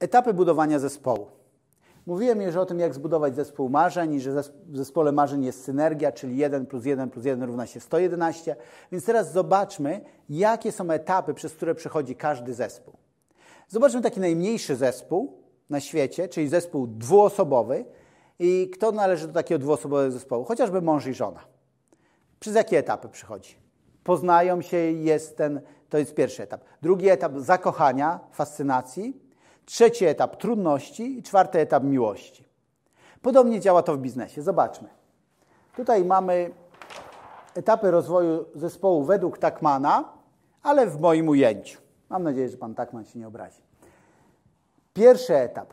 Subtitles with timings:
[0.00, 1.26] Etapy budowania zespołu.
[2.06, 6.12] Mówiłem już o tym, jak zbudować zespół marzeń i że w zespole marzeń jest synergia,
[6.12, 8.56] czyli 1 plus 1 plus 1 równa się 111.
[8.92, 12.94] Więc teraz zobaczmy, jakie są etapy, przez które przechodzi każdy zespół.
[13.68, 17.84] Zobaczmy taki najmniejszy zespół na świecie, czyli zespół dwuosobowy.
[18.38, 20.44] I kto należy do takiego dwuosobowego zespołu?
[20.44, 21.40] Chociażby mąż i żona.
[22.40, 23.56] Przez jakie etapy przychodzi?
[24.04, 26.64] Poznają się, jest ten, to jest pierwszy etap.
[26.82, 29.27] Drugi etap zakochania, fascynacji
[29.68, 32.44] trzeci etap trudności i czwarty etap miłości.
[33.22, 34.42] Podobnie działa to w biznesie.
[34.42, 34.88] Zobaczmy.
[35.76, 36.50] Tutaj mamy
[37.54, 40.12] etapy rozwoju zespołu według Takmana,
[40.62, 41.80] ale w moim ujęciu.
[42.08, 43.62] Mam nadzieję, że pan Takman się nie obrazi.
[44.94, 45.72] Pierwszy etap.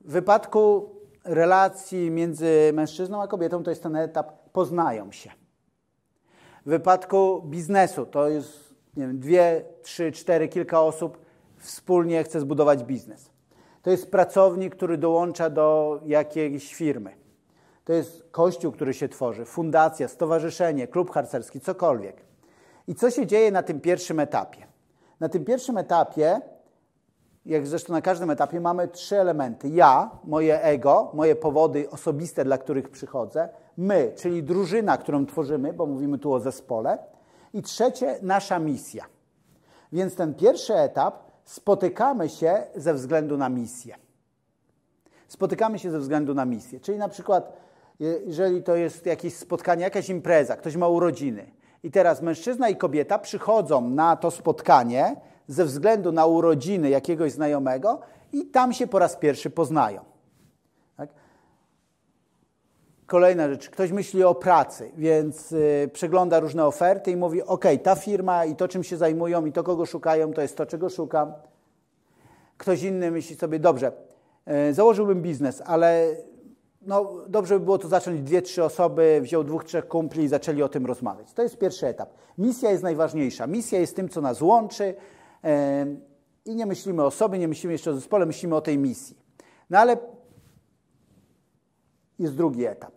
[0.00, 0.90] W wypadku
[1.24, 5.30] relacji między mężczyzną a kobietą to jest ten etap poznają się.
[6.66, 11.27] W wypadku biznesu to jest nie wiem, dwie, trzy, cztery, kilka osób
[11.58, 13.30] wspólnie chce zbudować biznes.
[13.82, 17.16] To jest pracownik, który dołącza do jakiejś firmy.
[17.84, 22.16] To jest kościół, który się tworzy, fundacja, stowarzyszenie, klub harcerski, cokolwiek.
[22.86, 24.66] I co się dzieje na tym pierwszym etapie?
[25.20, 26.40] Na tym pierwszym etapie,
[27.46, 29.68] jak zresztą na każdym etapie, mamy trzy elementy.
[29.68, 35.86] Ja, moje ego, moje powody osobiste, dla których przychodzę, my, czyli drużyna, którą tworzymy, bo
[35.86, 36.98] mówimy tu o zespole,
[37.52, 39.04] i trzecie, nasza misja.
[39.92, 43.96] Więc ten pierwszy etap spotykamy się ze względu na misję.
[45.28, 46.80] Spotykamy się ze względu na misję.
[46.80, 47.52] Czyli na przykład,
[48.26, 51.50] jeżeli to jest jakieś spotkanie, jakaś impreza, ktoś ma urodziny
[51.82, 58.00] i teraz mężczyzna i kobieta przychodzą na to spotkanie ze względu na urodziny jakiegoś znajomego
[58.32, 60.04] i tam się po raz pierwszy poznają.
[63.08, 67.94] Kolejna rzecz, ktoś myśli o pracy, więc y, przegląda różne oferty i mówi: OK, ta
[67.96, 71.32] firma i to, czym się zajmują, i to, kogo szukają, to jest to, czego szukam.
[72.56, 73.92] Ktoś inny myśli sobie: Dobrze,
[74.70, 76.16] y, założyłbym biznes, ale
[76.82, 80.62] no, dobrze by było to zacząć dwie, trzy osoby, wziął dwóch, trzech kumpli i zaczęli
[80.62, 81.32] o tym rozmawiać.
[81.32, 82.10] To jest pierwszy etap.
[82.38, 83.46] Misja jest najważniejsza.
[83.46, 84.98] Misja jest tym, co nas łączy y,
[86.44, 89.16] i nie myślimy o sobie, nie myślimy jeszcze o zespole, myślimy o tej misji.
[89.70, 89.96] No ale
[92.18, 92.92] jest drugi etap.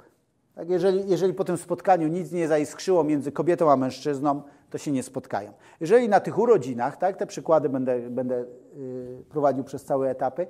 [0.55, 4.91] Tak, jeżeli, jeżeli po tym spotkaniu nic nie zaiskrzyło między kobietą a mężczyzną, to się
[4.91, 5.53] nie spotkają.
[5.79, 8.45] Jeżeli na tych urodzinach, tak, te przykłady będę, będę
[8.75, 10.47] yy, prowadził przez całe etapy,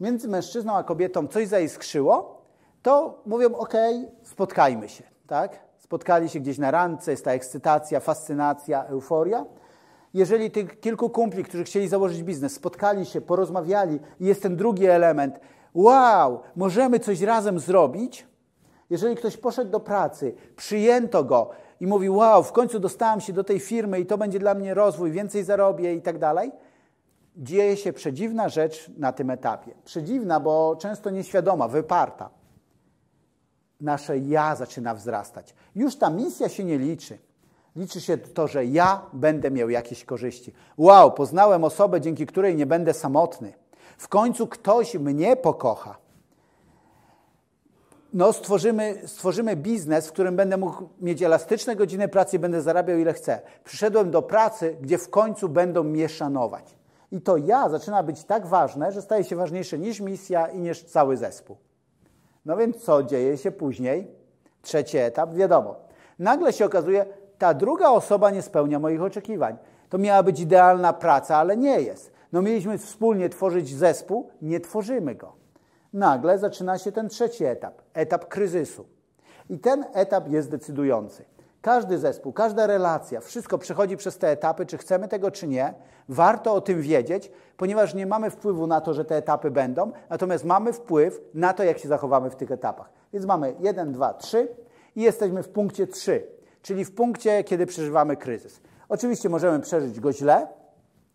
[0.00, 2.42] między mężczyzną a kobietą coś zaiskrzyło,
[2.82, 3.74] to mówią, ok,
[4.22, 5.04] spotkajmy się.
[5.26, 5.58] Tak?
[5.78, 9.44] Spotkali się gdzieś na randce, jest ta ekscytacja, fascynacja, euforia.
[10.14, 14.86] Jeżeli tych kilku kumpli, którzy chcieli założyć biznes, spotkali się, porozmawiali i jest ten drugi
[14.86, 15.40] element,
[15.76, 18.26] wow, możemy coś razem zrobić.
[18.90, 21.50] Jeżeli ktoś poszedł do pracy, przyjęto go
[21.80, 24.74] i mówi, wow, w końcu dostałem się do tej firmy i to będzie dla mnie
[24.74, 26.52] rozwój, więcej zarobię i tak dalej,
[27.36, 29.74] dzieje się przedziwna rzecz na tym etapie.
[29.84, 32.30] Przedziwna, bo często nieświadoma, wyparta.
[33.80, 35.54] Nasze ja zaczyna wzrastać.
[35.74, 37.18] Już ta misja się nie liczy.
[37.76, 40.52] Liczy się to, że ja będę miał jakieś korzyści.
[40.76, 43.52] Wow, poznałem osobę, dzięki której nie będę samotny.
[43.96, 45.96] W końcu ktoś mnie pokocha.
[48.12, 52.98] No, stworzymy, stworzymy biznes, w którym będę mógł mieć elastyczne godziny pracy i będę zarabiał
[52.98, 53.40] ile chcę.
[53.64, 56.76] Przyszedłem do pracy, gdzie w końcu będą mnie szanować.
[57.12, 60.84] I to ja zaczyna być tak ważne, że staje się ważniejsze niż misja i niż
[60.84, 61.56] cały zespół.
[62.44, 64.10] No więc co dzieje się później?
[64.62, 65.76] Trzeci etap, wiadomo.
[66.18, 67.06] Nagle się okazuje,
[67.38, 69.56] ta druga osoba nie spełnia moich oczekiwań.
[69.88, 72.15] To miała być idealna praca, ale nie jest.
[72.36, 75.32] No mieliśmy wspólnie tworzyć zespół, nie tworzymy go.
[75.92, 78.86] Nagle zaczyna się ten trzeci etap, etap kryzysu.
[79.50, 81.24] I ten etap jest decydujący.
[81.60, 85.74] Każdy zespół, każda relacja, wszystko przechodzi przez te etapy, czy chcemy tego, czy nie.
[86.08, 90.44] Warto o tym wiedzieć, ponieważ nie mamy wpływu na to, że te etapy będą, natomiast
[90.44, 92.90] mamy wpływ na to, jak się zachowamy w tych etapach.
[93.12, 94.48] Więc mamy 1, 2, 3
[94.96, 96.26] i jesteśmy w punkcie 3,
[96.62, 98.60] czyli w punkcie, kiedy przeżywamy kryzys.
[98.88, 100.46] Oczywiście możemy przeżyć go źle,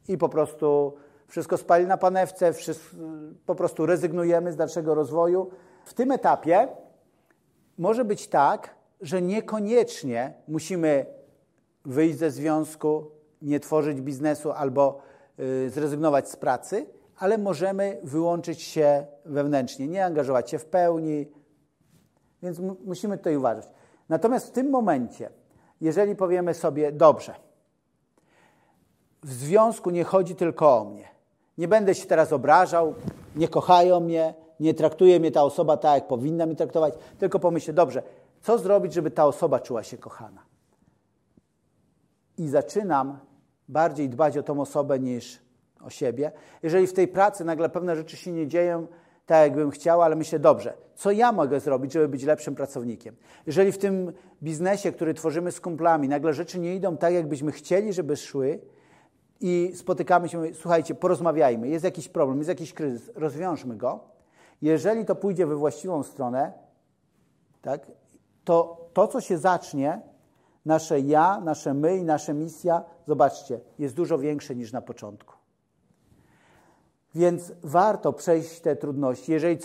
[0.07, 0.93] i po prostu
[1.31, 2.97] wszystko spali na panewce, wszystko,
[3.45, 5.49] po prostu rezygnujemy z dalszego rozwoju.
[5.85, 6.67] W tym etapie
[7.77, 11.05] może być tak, że niekoniecznie musimy
[11.85, 13.11] wyjść ze związku,
[13.41, 15.01] nie tworzyć biznesu albo
[15.39, 16.85] y, zrezygnować z pracy,
[17.17, 21.31] ale możemy wyłączyć się wewnętrznie, nie angażować się w pełni,
[22.43, 23.69] więc musimy tutaj uważać.
[24.09, 25.29] Natomiast w tym momencie,
[25.81, 27.35] jeżeli powiemy sobie, dobrze,
[29.23, 31.20] w związku nie chodzi tylko o mnie.
[31.57, 32.95] Nie będę się teraz obrażał,
[33.35, 37.73] nie kochają mnie, nie traktuje mnie ta osoba tak, jak powinna mnie traktować, tylko pomyślę,
[37.73, 38.03] dobrze,
[38.41, 40.41] co zrobić, żeby ta osoba czuła się kochana?
[42.37, 43.19] I zaczynam
[43.67, 45.39] bardziej dbać o tą osobę niż
[45.81, 46.31] o siebie.
[46.63, 48.87] Jeżeli w tej pracy nagle pewne rzeczy się nie dzieją
[49.25, 53.15] tak, jakbym chciał, ale myślę, dobrze, co ja mogę zrobić, żeby być lepszym pracownikiem?
[53.47, 54.13] Jeżeli w tym
[54.43, 58.59] biznesie, który tworzymy z kumplami, nagle rzeczy nie idą tak, jakbyśmy chcieli, żeby szły,
[59.41, 63.99] i spotykamy się, słuchajcie, porozmawiajmy, jest jakiś problem, jest jakiś kryzys, rozwiążmy go.
[64.61, 66.53] Jeżeli to pójdzie we właściwą stronę,
[67.61, 67.91] tak,
[68.43, 70.01] to to, co się zacznie,
[70.65, 75.35] nasze ja, nasze my i nasza misja, zobaczcie, jest dużo większe niż na początku.
[77.15, 79.57] Więc warto przejść te trudności, jeżeli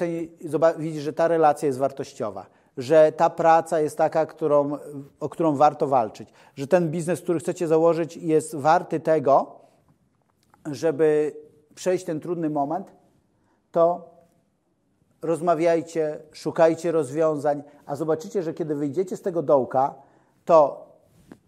[0.79, 2.47] widzisz, że ta relacja jest wartościowa,
[2.77, 4.79] że ta praca jest taka, którą,
[5.21, 9.66] o którą warto walczyć, że ten biznes, który chcecie założyć, jest warty tego,
[10.71, 11.37] żeby
[11.75, 12.93] przejść ten trudny moment,
[13.73, 14.11] to
[15.23, 19.95] rozmawiajcie, szukajcie rozwiązań, a zobaczycie, że kiedy wyjdziecie z tego dołka,
[20.45, 20.87] to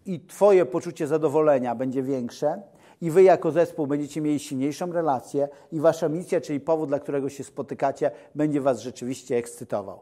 [0.05, 2.61] i Twoje poczucie zadowolenia będzie większe,
[3.01, 7.29] i Wy jako zespół będziecie mieli silniejszą relację, i Wasza misja, czyli powód, dla którego
[7.29, 9.99] się spotykacie, będzie Was rzeczywiście ekscytował.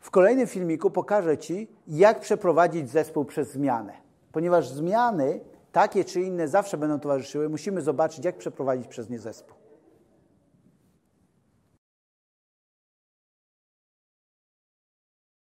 [0.00, 3.92] W kolejnym filmiku pokażę Ci, jak przeprowadzić zespół przez zmianę,
[4.32, 5.40] ponieważ zmiany
[5.72, 9.59] takie czy inne zawsze będą towarzyszyły, musimy zobaczyć, jak przeprowadzić przez nie zespół.